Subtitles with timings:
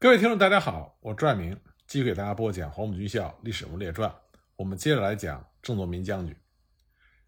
[0.00, 4.08] 各位听众，大家好，我朱爱明继续给大家播讲《黄埔军校历史人物列传》。
[4.54, 6.36] 我们接着来讲郑作民将军。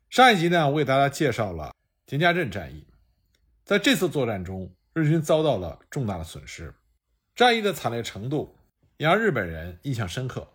[0.08, 1.74] 上一集呢，我给大家介绍了
[2.06, 2.86] 田家镇战役。
[3.64, 6.72] 在这次作战中，日军遭到了重大的损失，
[7.34, 8.56] 战役的惨烈程度
[8.98, 10.48] 也让日本人印象深刻。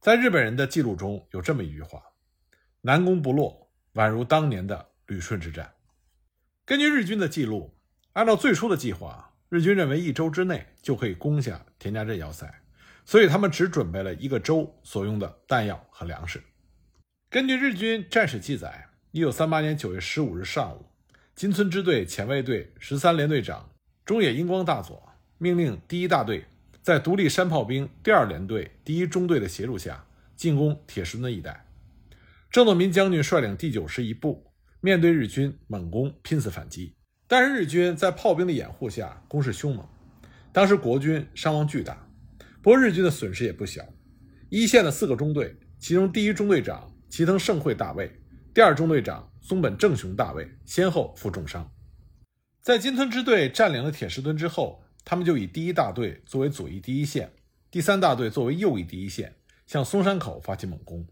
[0.00, 2.02] 在日本人的记录中有这么一句话
[2.80, 5.74] ：“南攻不落，宛如当年的旅顺之战。”
[6.64, 7.76] 根据日军的记录，
[8.14, 12.52] 按照最初的计划，日军认为一周之内就可以攻下田家镇要塞，
[13.04, 16.42] 所以他们只准备了一个周所用的弹药和粮食。
[17.30, 20.84] 根据日军战史记载，一九三八年九月十五日上午，
[21.34, 23.70] 金村支队前卫队十三连队长
[24.04, 25.02] 中野英光大佐
[25.38, 26.44] 命令第一大队
[26.82, 30.04] 在独立山炮兵第二联队第一中队的协助下
[30.36, 31.66] 进攻铁石墩一带。
[32.50, 34.44] 郑作民将军率领第九师一部。
[34.80, 36.94] 面对日军猛攻，拼死反击，
[37.28, 39.86] 但是日军在炮兵的掩护下攻势凶猛，
[40.50, 42.08] 当时国军伤亡巨大，
[42.62, 43.84] 不过日军的损失也不小。
[44.48, 48.10] 一线的四个中队，其中第一中队长齐藤胜惠大尉，
[48.54, 51.70] 第二中队长松本正雄大尉先后负重伤。
[52.62, 57.30] 在金村支队占领了铁石墩之后，他们就以第一大队作为左翼第一线，
[57.70, 61.06] 第三大队作为右翼第一线，向松山口发起猛攻。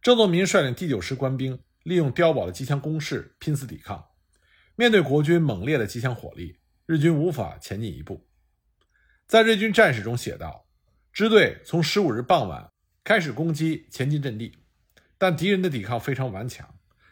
[0.00, 1.58] 郑作民率领第九师官兵。
[1.82, 4.04] 利用碉堡的机枪攻势拼死抵抗，
[4.80, 8.26] 面对国军猛烈的机枪火力，日军无法前进一步。
[9.26, 10.66] 在日军战史中写道
[11.12, 12.72] ：“支队从十五日傍晚
[13.04, 14.56] 开始攻击前进阵地，
[15.18, 16.66] 但敌人的抵抗非常顽强，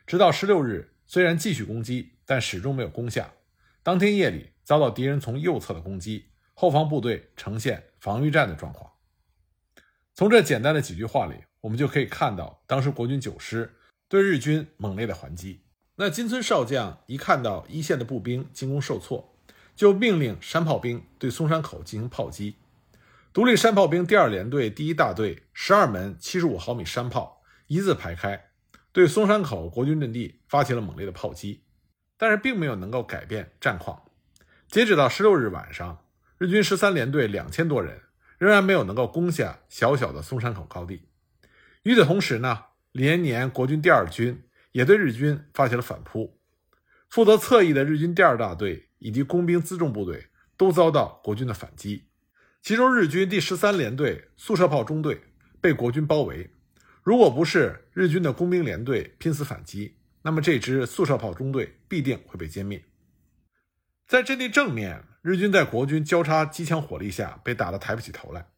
[0.07, 3.31] 直到十六日，虽然继续攻击，但始终没有攻下。
[3.83, 8.91] 当天夜里遭到敌人从右侧的攻击，后方部队呈现防御战的状况。”
[10.17, 13.75] 从这简单的几句话里，我们就可以看到当时国军九师。
[14.09, 15.67] 对日军猛烈的还击，
[16.01, 19.35] 那金村少将一看到一线的步兵进攻受挫，
[19.75, 22.55] 就命令山炮兵对松山口进行炮击。
[23.33, 28.51] 独立山炮兵第二联队第一大队十二门七十五毫米山炮一字排开，
[28.93, 31.63] 对松山口国军阵地发起了猛烈的炮击，
[32.17, 34.01] 但是并没有能够改变战况。
[34.69, 36.05] 截止到十六日晚上，
[36.39, 38.03] 日军十三联队两千多人
[38.39, 41.03] 仍然没有能够攻下小小的松山口高地。
[41.83, 42.67] 与此同时呢？
[42.93, 44.43] 连年国军第二军
[44.73, 46.39] 也对日军发起了反扑，
[47.09, 52.09] 负责侧翼的日军第二大队以及工兵辎重部队都遭到国军的反击。
[52.63, 55.23] 其中，日军第十三联队速射炮中队
[55.61, 56.51] 被国军包围，
[57.03, 62.85] 如果不是日军的工兵联队拼死反击，那么这支速射炮中队必定会被歼灭。
[64.07, 68.49] 在阵地正面，日军在国军交叉机枪火力下被打得抬不起头来。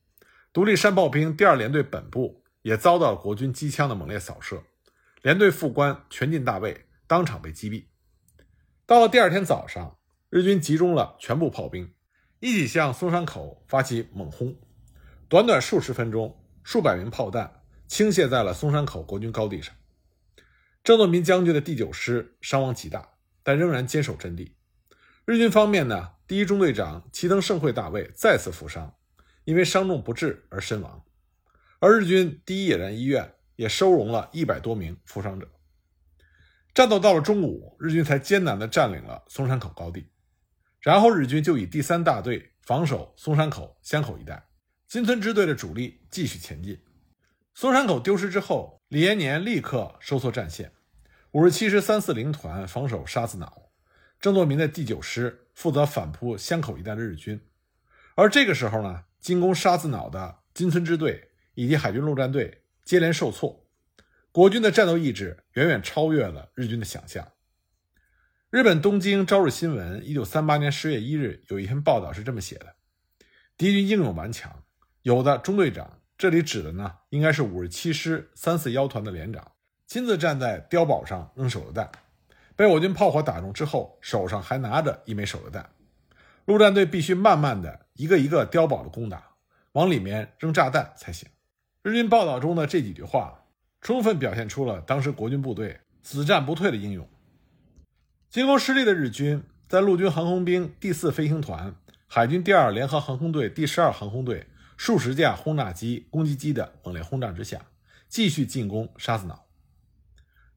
[0.52, 2.40] 独立山炮兵第二联队本部。
[2.62, 4.62] 也遭到国军机枪的猛烈扫射，
[5.22, 7.84] 连队副官全进大尉当场被击毙。
[8.86, 9.98] 到了第二天早上，
[10.30, 11.92] 日军集中了全部炮兵，
[12.40, 14.56] 一起向松山口发起猛轰。
[15.28, 19.74] 短短数十分钟，数百名炮弹倾泻在了松山口国军高地上。
[20.82, 23.10] 郑作民将军的第九师伤亡极大，
[23.42, 24.56] 但仍然坚守阵地。
[25.26, 28.96] 日军方面呢，第一中队长齐藤胜会大尉再次负伤，
[29.44, 31.04] 因为伤重不治而身亡。
[31.78, 35.46] 而日军第一野战医院也收容了一百多名负伤者。
[36.72, 40.08] 战斗到了中午，日军才艰难地占领了松山口高地。
[40.80, 44.46] 然后日军就以第三大队防守松山口湘口一带，
[44.88, 46.80] 金村支队的主力继续前进。
[47.52, 50.72] 松山口丢失之后，李延年立刻收缩战线，
[51.32, 53.70] 五十七师三四零团防守沙子岛，
[54.18, 57.38] 郑作民的第九师负责反扑湘口一带的日军。
[58.14, 61.26] 而这个时候呢，进攻沙子岛的金村支队。
[61.54, 62.59] 以及海军陆战队
[62.90, 63.68] 接连受挫，
[64.32, 67.24] 国军的战斗意志远远超越了日军的想象。
[68.50, 72.74] 日本东京朝日新闻一九三八年十月一日有一篇报道是这么写的：
[73.56, 74.64] 敌军英勇顽强，
[75.02, 79.52] 有的中队长，这里指的呢应该是五十七师三四幺团的连长，
[79.86, 81.88] 亲自站在碉堡上扔手榴弹，
[82.56, 85.70] 被我军炮火打中之后，手上还拿着一枚手榴弹，
[86.44, 89.36] 陆战队必须慢慢的一个一个碉堡的攻打，
[89.74, 91.28] 往里面扔炸弹才行。
[91.82, 93.46] 日军报道中的这几句话，
[93.80, 97.08] 充分表现出了当时国军部队死战不退的英勇。
[98.28, 101.74] 进攻失利的日军，在陆军航空兵第四飞行团、
[102.06, 104.46] 海军第二联合航空队第十二航空队
[104.76, 107.64] 数十架轰炸机、攻击机的猛烈轰炸之下，
[108.10, 109.46] 继续进攻沙子岛。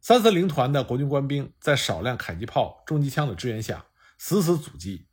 [0.02, 3.86] 三四零团的国军官兵在少量迫击炮、重机枪的支援下，
[4.18, 5.08] 死死阻击。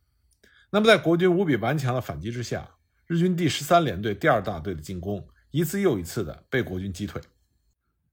[0.71, 2.69] 那么，在国军无比顽强的反击之下，
[3.07, 5.25] 日军第十三联队第二大队的进攻。
[5.51, 7.21] 一次又一次的被国军击退。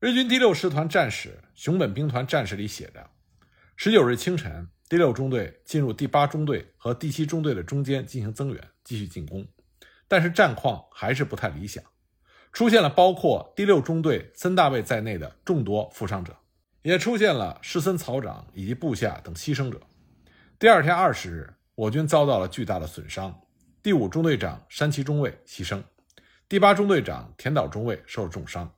[0.01, 3.11] 日军第六师团战史熊本兵团战史里写着：
[3.77, 9.47] 十九日清晨，第六中队进入第八中队和第七中队的中间进行增援，继续进攻。
[10.09, 11.85] 但是战况还是不太理想，
[12.53, 16.37] 出现了包括第六中队森大卫在内的众多负伤者，
[16.83, 19.81] 也出现了士森草长以及部下等牺牲者。
[20.59, 23.41] 第二天二十日，我军遭到了巨大的损伤，
[23.81, 25.81] 第五中队长山崎中尉牺牲，
[26.49, 28.73] 第八中队长田岛中尉受了重伤，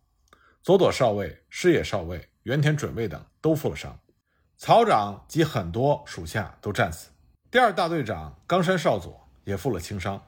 [0.60, 3.96] 佐佐少尉、矢野少尉、原田准尉等都负了伤，
[4.56, 7.10] 曹长及很多属下都战死。
[7.48, 10.20] 第二大队长冈山少佐也负了轻伤。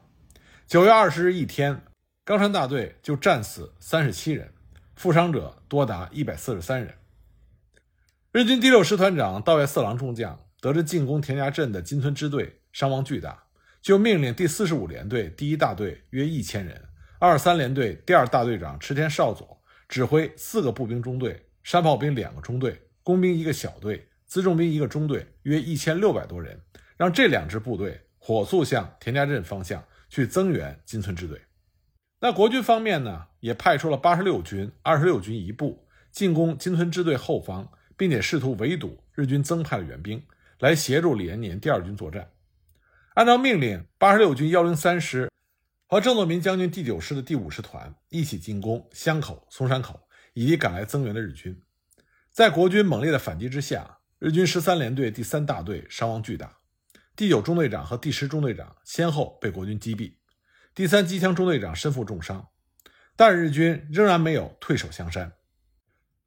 [0.65, 1.81] 九月二十日一天，
[2.23, 4.53] 冈山大队就战死三十七人，
[4.95, 6.95] 负伤者多达一百四十三人。
[8.31, 13.43] 日军第六师团长道岳四郎中将得知进攻田家镇的金村支队伤亡巨大，
[13.81, 16.81] 就命令第四十五联队第一大队约一千人，
[17.25, 26.59] 二三联队第二大队长池田少佐指挥四个步兵中队、山炮兵两个中队、工兵一个小队、辎重兵一个中队，约一千六百多人。
[26.97, 31.39] 让这两支部队火速向田家镇方向去增援金村支队。
[32.19, 40.21] 那国军方面呢，也派出了八十六军、二十六军一部进攻金村支队后方，并且试图围堵日军增派的援兵，
[40.59, 42.29] 来协助李延年第二军作战。
[43.13, 45.29] 按照命令，八十六军幺零三师
[45.87, 49.99] 和郑作民将军第九师的第五师团一起进攻湘口、松山口
[50.33, 51.61] 以及赶来增援的日军。
[52.31, 56.57] 在国军猛烈的反击之下，日军十三联队第三大队伤亡巨大。
[57.15, 60.15] 第九中队长和第十中队长先后被国军击毙，
[60.73, 62.47] 第三机枪中队长身负重伤，
[63.15, 65.33] 但日军仍然没有退守香山。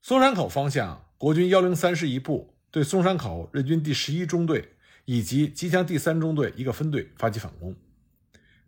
[0.01, 4.77] 松山口方向，国军幺零三师一部对松山口日军第十一中队
[5.07, 7.75] 以及机枪第三中队一个分队发起反攻。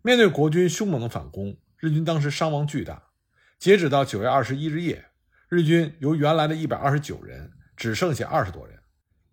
[0.01, 3.03] 面对国军凶猛的反攻，日军当时伤亡巨大。
[3.57, 5.09] 截止到九月二十一日夜，
[5.49, 8.79] 日军由原来的一百二十九人只剩下二十多人。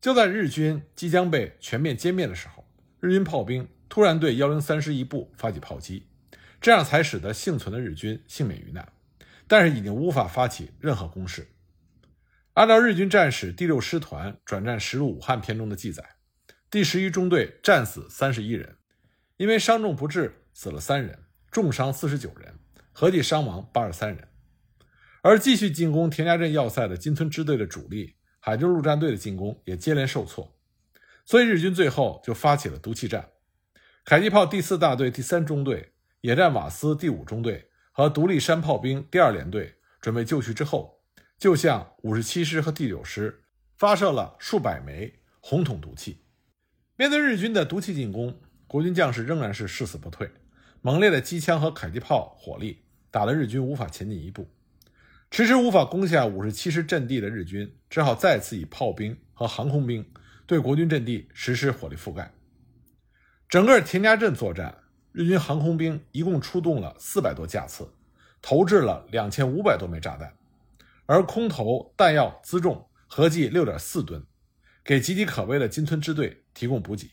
[0.01, 2.65] 就在日军即将被全面歼灭的时候。
[2.99, 6.09] 日军炮兵突然对幺零三师一部发起炮击，
[6.61, 8.93] 这样才使得幸存的日军幸免于难，
[9.47, 11.47] 但是已经无法发起任何攻势。
[12.55, 16.17] 按照日军战史第六师团转战十路武汉篇中的记载，
[16.69, 18.77] 第十一中队战死三十一人，
[19.37, 21.19] 因为伤重不治死了三人，
[21.51, 22.59] 重伤四十九人，
[22.91, 24.27] 合计伤亡八十三人。
[25.21, 30.59] 而继续进攻田家镇要塞的金村支队的主力海军陆战队的进攻也接连受挫。
[31.27, 33.29] 所以日军最后就发起了毒气战，
[34.07, 35.93] 迫击炮第四大队第三中队、
[36.23, 41.03] 野战瓦斯第五中队和独立山炮兵第二联队准备就绪之后，
[41.39, 43.43] 就向五十七师和第九师
[43.77, 46.25] 发射了数百枚红筒毒气。
[46.97, 50.31] 面对日军的毒气进攻，国军将士仍然是誓死不退，
[50.87, 54.49] 猛烈的机枪和迫击炮火力打得日军无法前进一步，
[55.33, 60.09] 迟迟无法攻下五十七师阵地的日军，只好再次以炮兵和航空兵。
[60.47, 62.33] 对国军阵地实施火力覆盖。
[63.49, 64.79] 整个田家镇作战，
[65.11, 67.93] 日军航空兵一共出动了四百多架次，
[68.41, 70.37] 投掷了两千五百多枚炸弹，
[71.07, 74.25] 而空投弹药辎重合计六点四吨，
[74.85, 77.11] 给岌岌可危的金村支队提供补给。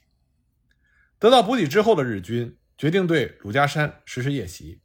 [1.18, 4.82] 得到补给之后的日军决定对鲁家山实施夜袭，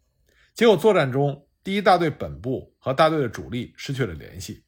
[0.55, 4.63] 结果作战中第一大队本部和大队的主力失去了联系。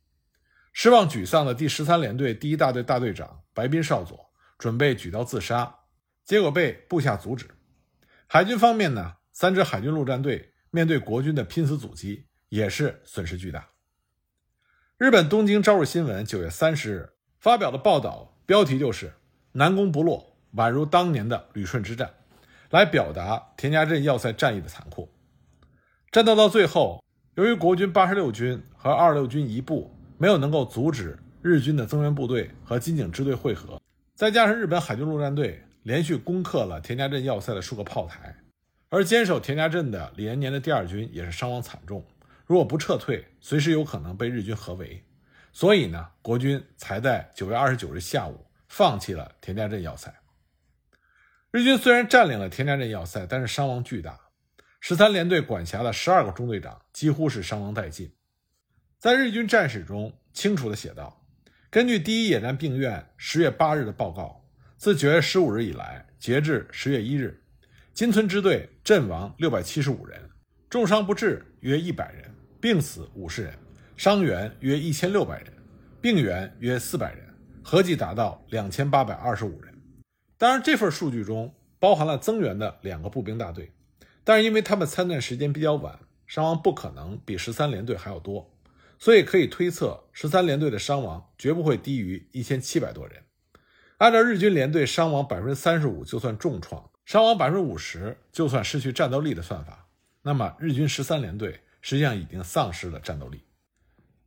[0.72, 5.72] 失望沮丧的第十三联队第一大队大队长白滨少佐准备举刀自杀，
[6.24, 7.46] 结果被部下阻止。
[8.26, 13.68] 海军方面呢，三支海军陆战队面对国军的拼死阻击，也是损失巨大。
[14.98, 19.12] 日本东京朝日新闻九月三十日发表的报道，标题就是
[19.54, 22.12] “南攻不落，宛如当年的旅顺之战”，
[22.70, 25.08] 来表达田家镇要塞战役的残酷。
[26.10, 29.94] 战斗到最后，由于国军八十六军和二十六军一部。
[30.20, 33.80] 没有能够阻止日军的增援部队和金井支队会合，
[34.14, 38.36] 再加上日本海军陆战队连续攻克了田家镇要塞的数个炮台，
[38.90, 42.04] 而坚守田家镇的李延年的第二军也是伤亡惨重，
[42.44, 45.02] 如果不撤退，随时有可能被日军合围。
[45.54, 50.14] 所以呢，国军才在九月二十九日下午放弃了田家镇要塞。
[51.52, 54.20] 日军虽然占领了田家镇要塞，但是伤亡巨大，
[54.78, 58.12] 十三联队管辖的十二个中队长几乎是伤亡殆尽。
[59.00, 61.26] 在日军战史中清楚地写道：
[61.68, 67.42] 根据第一野战病院十月八日的报告，自九月十五日以来，截至十月一日，
[67.92, 70.30] 金村支队阵亡六百七十五人，
[70.68, 73.52] 重伤不治约一百人，病死五十人，
[73.96, 75.52] 伤员约一千六百人，
[76.00, 77.26] 病员约四百人，
[77.60, 79.69] 合计达到两千八百二十五人。
[80.40, 83.72] 当然，这份数据中包含了增援的两个步兵大队，
[84.24, 88.50] 但是因为他们参战时间比较晚，伤亡不可能比十三联队还要多。
[88.98, 93.22] 所以可以推测，十三联队的伤亡绝不会低于一千七百多人。
[93.98, 99.88] 按照日军连队伤亡百分之三十五就算重创，伤亡百分之五十就算失去战斗力的算法，
[100.22, 103.44] 那么日军十三联队实际上已经丧失了战斗力。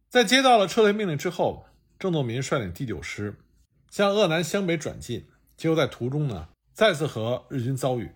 [0.09, 1.65] 在接到了撤退命令之后，
[1.97, 3.39] 郑作民率领第九师
[3.89, 5.25] 向鄂南湘北转进，
[5.63, 8.11] 结果在途中呢再次和日军遭遇，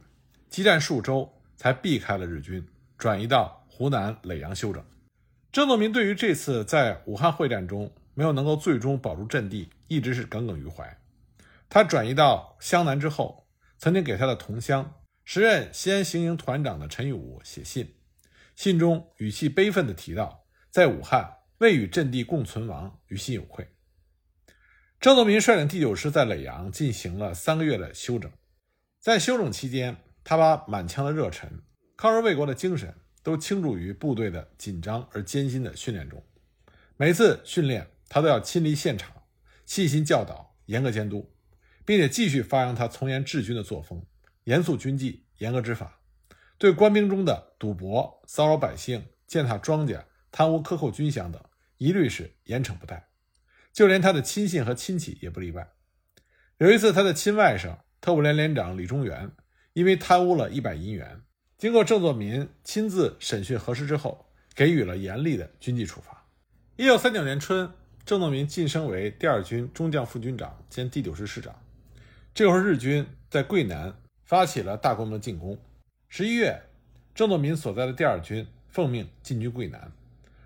[0.49, 4.83] 激战数周才避开了日军，转移到湖南耒阳休整。
[5.49, 10.99] 郑作民对于这次在武汉会战中没有能够最终保住阵地，一直是耿耿于怀。
[11.69, 17.95] 他转移到湘南之后，曾经给他的同乡、时任西安行营团长的陈玉武写信，
[18.57, 21.35] 信中语气悲愤地提到，在武汉。
[21.59, 23.67] 未与阵地共存亡，于心有愧。
[24.99, 28.31] 郑作民率领第九师在耒阳进行了三个月的休整，
[28.99, 31.61] 在休整期间，他把满腔的热忱、
[31.95, 36.23] 抗日卫国的精神都倾注于部队的紧张而艰辛的训练中。
[36.97, 39.13] 每次训练，他都要亲临现场，
[39.67, 41.31] 细心教导，严格监督，
[41.85, 44.03] 并且继续发扬他从严治军的作风，
[44.45, 45.99] 严肃军纪，严格执法，
[46.57, 50.03] 对官兵中的赌博、骚扰百姓、践踏庄稼。
[50.29, 51.41] 贪污克扣军饷等，
[51.77, 53.06] 一律是严惩不贷，
[53.77, 55.67] 就连他的亲信和亲戚也不例外。
[56.57, 59.29] 有一次，他的亲外甥特务连连长李中原
[59.73, 61.21] 因为贪污了一百银元，
[61.59, 66.25] 经过郑作民亲自审讯核实之后，给予了严厉的军纪处罚。
[66.75, 67.71] 一九三九年春，
[68.03, 71.55] 郑作民晋升为第二军中将副军长兼第九师师长。
[72.33, 75.55] 这会儿，日军在桂南发起了大规模进攻。
[76.09, 76.63] 十一月，
[77.13, 79.91] 郑作民所在的第二军奉命进军桂南。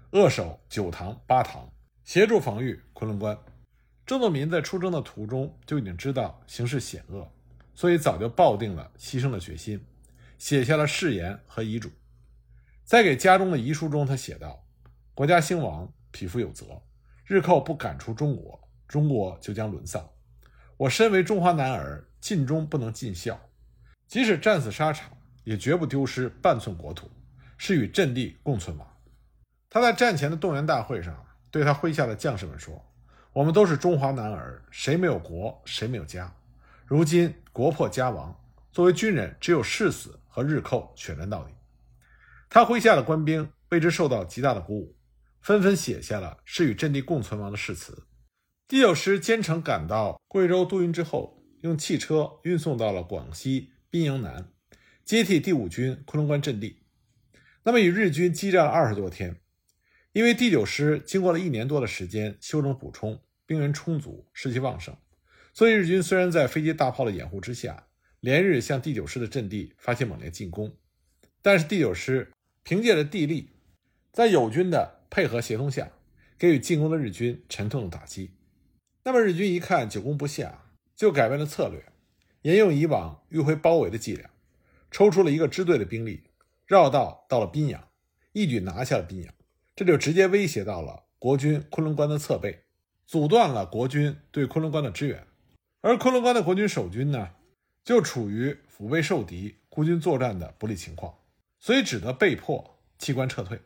[0.09, 1.71] 扼守九塘、八塘，
[2.03, 3.35] 协助防御昆仑关。
[4.05, 7.27] 郑作民在出征的途中就已经知道形势险恶，
[7.73, 9.83] 所以早就抱定了牺牲的决心，
[10.37, 11.89] 写下了誓言和遗嘱。
[12.83, 14.63] 在给家中的遗书中，他写道
[15.15, 16.79] ：“国家兴亡，匹夫有责。
[17.25, 20.07] 日寇不赶出中国，中国就将沦丧。
[20.77, 23.49] 我身为中华男儿，尽忠不能尽孝，
[24.05, 25.09] 即使战死沙场，
[25.43, 27.09] 也绝不丢失半寸国土，
[27.57, 28.87] 是与阵地共存亡。”
[29.71, 32.79] 他在战前的动员大会上对他麾下的将士们说
[33.33, 36.35] ：“我们都是中华男儿，谁没有国，谁没有家。
[36.85, 38.37] 如今国破家亡，
[38.73, 41.53] 作为军人，只有誓死和日寇血战到底。”
[42.49, 44.97] 他麾下的官兵为之受到极大的鼓舞，
[45.39, 48.05] 纷纷写下了誓与阵地共存亡的誓词。
[48.67, 54.49] 第九师兼程赶到贵州都匀之后，用汽车运送到了广西宾营南，
[55.05, 56.83] 接替第五军昆仑关阵地。
[57.63, 59.37] 那么与日军激战了二十多天。
[60.13, 64.95] 因为第九师经过了一年多的时间休整补充，兵员充足，士气旺盛，
[65.53, 67.87] 所以日军虽然在飞机大炮的掩护之下，
[68.19, 70.75] 连日向第九师的阵地发起猛烈进攻，
[71.41, 72.29] 但是第九师
[72.63, 73.51] 凭借着地利，
[74.11, 75.89] 在友军的配合协同下，
[76.37, 78.31] 给予进攻的日军沉痛的打击。
[79.05, 81.85] 那么日军一看久攻不下，就改变了策略，
[82.41, 84.29] 沿用以往迂回包围的伎俩，
[84.91, 86.23] 抽出了一个支队的兵力，
[86.67, 87.87] 绕道到了宾阳，
[88.33, 89.33] 一举拿下了宾阳。
[89.81, 92.65] 这就直接威胁到了国军昆仑关的侧背，
[93.07, 95.25] 阻断了国军对昆仑关的支援。
[95.79, 97.31] 而昆仑关的国军守军呢，
[97.83, 101.17] 就处于腹背受敌、孤军作战的不利情况，
[101.59, 103.59] 所以只得被迫弃关撤退。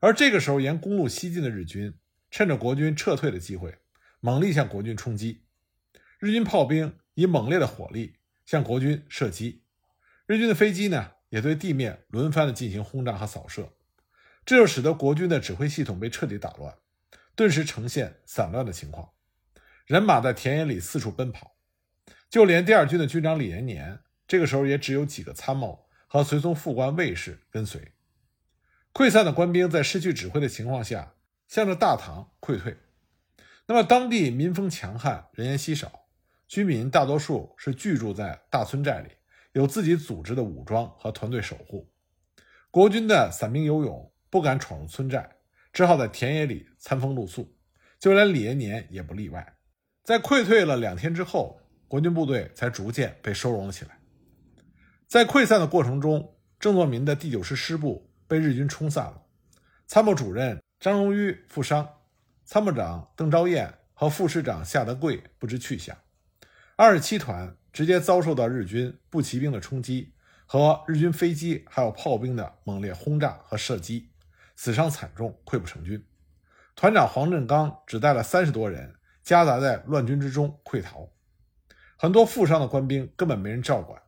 [0.00, 1.92] 而这个时候，沿公路西进的日军
[2.30, 3.76] 趁着国军撤退的机会，
[4.20, 5.42] 猛力向国军冲击。
[6.18, 8.14] 日军炮兵以猛烈的火力
[8.46, 9.64] 向国军射击，
[10.26, 13.70] 日军的飞机呢，也对地面轮番的进行轰炸和扫射。
[14.44, 16.74] 这就使得国军的指挥系统被彻底打乱，
[17.36, 19.10] 顿时呈现散乱的情况，
[19.86, 21.56] 人马在田野里四处奔跑，
[22.28, 27.92] 就连第二军的军长李延年，这个时候也只有几个参谋和随从副官卫士跟随。
[28.92, 31.14] 溃散的官兵在失去指挥的情况下，
[31.46, 32.76] 向着大唐溃退。
[33.66, 36.06] 那么当地民风强悍，人烟稀少，
[36.48, 39.10] 居民大多数是居住在大村寨里，
[39.52, 41.88] 有自己组织的武装和团队守护。
[42.72, 44.12] 国军的散兵游勇。
[44.30, 45.28] 不敢闯入村寨，
[45.72, 47.52] 只好在田野里餐风露宿，
[47.98, 49.56] 就连李延年也不例外。
[50.04, 53.98] 在溃退了两天之后，国军部队才逐渐被收容了起来。
[55.08, 59.22] 在溃散的过程中，郑作民的第九师师部被日军冲散了，
[59.86, 61.88] 参谋主任张荣玉负伤，
[62.44, 65.96] 参谋长邓昭彦和副师长夏德贵不知去向。
[66.76, 70.14] 二十七团直接遭受到日军步骑兵的冲击
[70.46, 74.09] 和日军飞机还有炮兵的猛烈轰炸和射击。
[74.62, 76.06] 死伤惨重，溃不成军。
[76.76, 81.08] 团长黄振刚只带了三十多人，夹杂在乱军之中溃逃。
[81.96, 84.02] 很多负伤的官兵根本没人照管，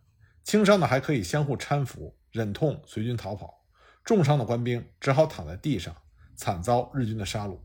[0.44, 3.64] 轻伤的还可以相互搀扶，忍痛随军逃跑。
[4.04, 5.96] 重伤的官兵只好躺在地上，
[6.36, 7.58] 惨遭日军的杀戮。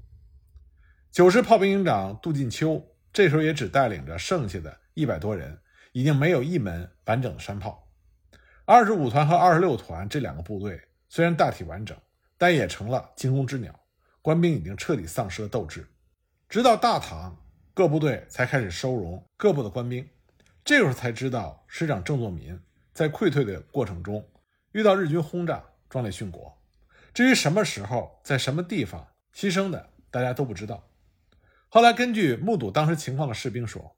[1.11, 5.59] 九师炮兵营长杜进秋这时候也只带领着剩下的一百多人，
[5.91, 7.85] 已经没有一门完整的山炮。
[8.63, 11.97] 二十五团和二十六团这两个部队虽然大体完整，
[12.37, 13.77] 但也成了惊弓之鸟，
[14.21, 15.87] 官兵已经彻底丧失了斗志。
[16.47, 17.35] 直到大唐，
[17.73, 20.07] 各部队才开始收容各部的官兵，
[20.63, 22.59] 这个时候才知道师长郑作民
[22.93, 24.25] 在溃退的过程中
[24.71, 26.57] 遇到日军轰炸，壮烈殉国。
[27.13, 30.87] 至于什么时候在什么地方牺牲的，大家都不知道。
[31.69, 33.97] 后来根据目睹当时情况的士兵说，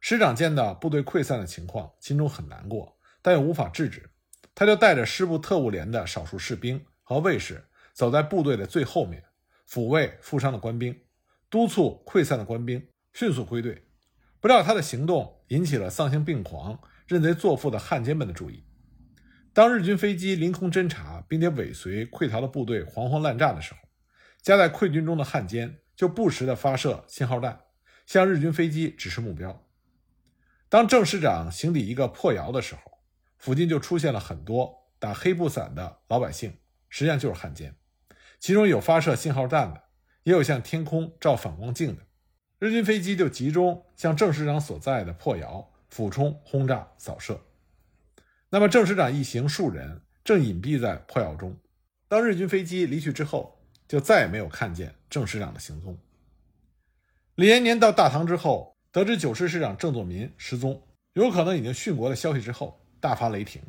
[0.00, 4.10] 师长见到部队溃散的情况，心中很难过，但又无法制止，
[4.54, 9.24] 他就带着师部特务连的少数士兵和卫士，走在部队的最后面，
[9.68, 10.98] 抚慰负伤的官兵，
[11.48, 13.86] 督促溃散的官兵迅速归队。
[14.40, 18.64] 不料他的行动引起了丧心病狂、认贼作父的汉奸们的注意。
[19.52, 23.80] 当日军飞机凌空侦察，并且尾随溃逃的部队惶惶滥炸的时候，
[24.40, 27.60] 夹在溃军中的汉奸就不时地发射信号弹，
[28.06, 29.66] 向日军飞机指示目标。
[30.68, 32.80] 当郑师长行抵一个破窑的时候，
[33.36, 36.56] 附近就出现了很多打黑布伞的老百姓，
[36.88, 37.74] 实际上就是汉奸，
[38.40, 39.82] 其中有发射信号弹的，
[40.24, 42.02] 也有向天空照反光镜的。
[42.58, 47.40] 日军飞机就集中向郑师长所在的破窑俯冲轰炸扫射。
[48.48, 51.56] 那么郑师长一行数人正隐蔽在破窑中，
[52.08, 55.96] 当日军飞机离去之后，就再也没有看见郑师长的行踪。
[57.36, 58.76] 李延年到大唐之后。
[58.92, 60.82] 得知九师师长郑作民失踪，
[61.12, 63.62] 有可能已经殉国的消息之后，大发雷霆，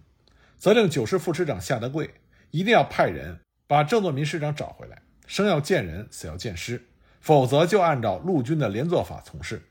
[0.58, 2.12] 责令九师副师长夏德贵
[2.50, 3.40] 一定要派人
[3.72, 6.90] 把郑作民师长找回来，生要见人，死要见尸，
[7.22, 9.66] 否则就按照陆军的连坐法从事。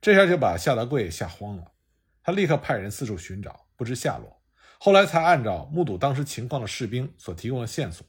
[0.00, 1.70] 这下就把夏德贵吓慌了，
[2.24, 4.42] 他立刻派人四处寻找，不知下落。
[4.80, 8.04] 后来才按照目睹当时情况的士兵所提供的线索，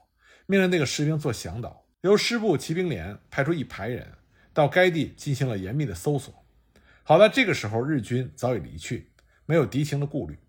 [0.48, 4.14] 命令那个士兵做向导，由师部骑兵连派出一排人
[4.56, 6.34] 到该地进行了严密的搜索。
[7.04, 9.12] 好在这个时候，日军早已离去，
[9.46, 10.40] 没有敌情的顾虑，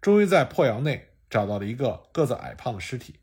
[0.00, 3.20] 终于在破窑内找到了一个个子矮胖的尸体，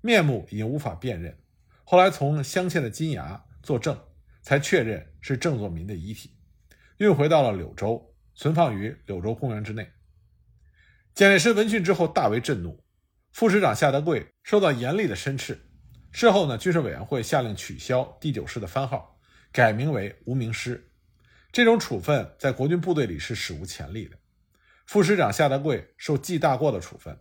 [0.00, 1.36] 面目已经无法辨认。
[1.84, 3.98] 后来从镶嵌的金牙作证，
[4.42, 6.36] 才确认是郑作民的遗体，
[6.98, 9.90] 运回到了柳州，存放于柳州公园之内。
[11.14, 12.82] 蒋介石闻讯之后大为震怒，
[13.32, 15.60] 副师长夏德贵受到严厉的申斥。
[16.12, 19.18] 事后呢，军事委员会下令取消第九师的番号，
[19.52, 20.90] 改名为无名师。
[21.52, 24.16] 这种处分在国军部队里是史无前例的。
[24.86, 27.18] 副师长夏德贵受记大过的处分，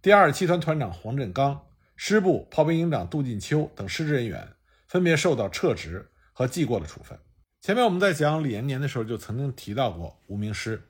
[0.00, 4.48] 第二十七团团长黄振刚、师部炮兵营长杜进秋等师职人员
[4.86, 7.18] 分别受到撤职和记过的处分。
[7.60, 10.82] 前面我们在讲李延年的时候就曾经提到过无名师，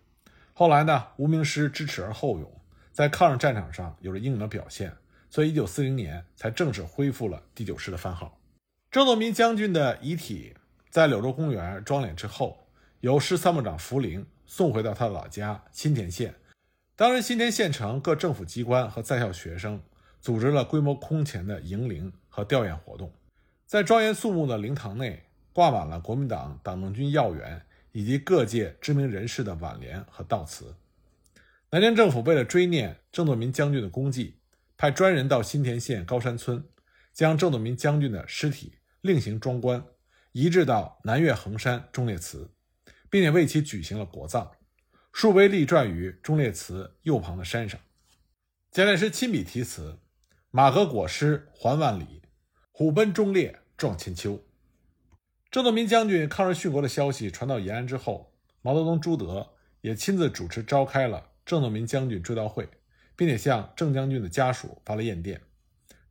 [0.52, 2.60] 后来呢，无名师知耻而后勇，
[2.92, 4.92] 在抗日战场上有了英勇的表现，
[5.30, 8.40] 所以一九四零年才正式恢复了第九师的番号。
[8.90, 10.54] 郑作民将军的遗体
[10.90, 12.60] 在柳州公园装殓之后。
[13.00, 16.34] 由师参谋长福陵送回到他的老家新田县。
[16.96, 19.78] 当时，新田县城各政府机关和在校学生
[20.24, 23.12] 组织了规模空前的迎灵和吊唁活动，
[23.66, 30.76] 在庄严肃穆的灵堂内挂满了国民党党政军要员以及各界知名人士的挽联和悼词。
[31.68, 34.38] 南京政府为了追念郑作民将军的功绩，
[34.78, 36.64] 派专人到新田县高山村，
[37.12, 39.84] 将郑作民将军的尸体另行装棺，
[40.32, 42.48] 移至到南岳衡山忠烈祠。
[43.10, 44.50] 并且为其举行了国葬，
[45.12, 47.78] 数碑立传于忠烈祠右旁的山上。
[48.72, 50.00] 蒋介石亲笔题词
[50.56, 52.22] ：“马革裹尸还万里，
[52.70, 54.40] 虎贲忠烈壮千秋。”
[55.50, 62.68] 郑作民将军抗日殉国的消息传到延安之后，毛泽东、朱德也亲自主持召开了郑作民将军追悼会，
[63.16, 65.40] 并且向郑将军的家属发了唁电，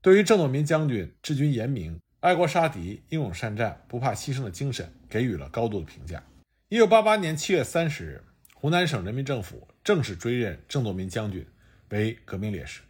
[0.02, 6.22] 对于郑作民将军治军严明、爱国杀敌、英勇善战、不怕牺牲的精神给予了高度的评价。
[6.68, 8.22] 一九八八年七月三十日，
[8.56, 11.48] 湖南省人民政府正式追认郑作民将军
[11.92, 12.82] 为革命烈士。